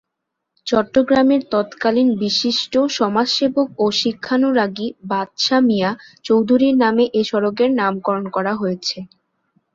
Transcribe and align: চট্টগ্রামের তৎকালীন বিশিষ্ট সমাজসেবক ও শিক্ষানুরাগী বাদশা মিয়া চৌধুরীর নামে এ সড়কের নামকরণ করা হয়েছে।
চট্টগ্রামের 0.67 1.41
তৎকালীন 1.53 2.09
বিশিষ্ট 2.21 2.73
সমাজসেবক 2.97 3.67
ও 3.79 3.95
শিক্ষানুরাগী 3.99 4.87
বাদশা 5.05 5.57
মিয়া 5.67 5.91
চৌধুরীর 6.25 6.75
নামে 6.83 7.03
এ 7.13 7.29
সড়কের 7.29 7.69
নামকরণ 7.79 8.25
করা 8.35 8.53
হয়েছে। 8.55 8.97